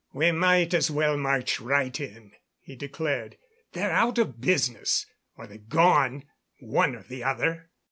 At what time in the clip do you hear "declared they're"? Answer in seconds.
2.75-3.91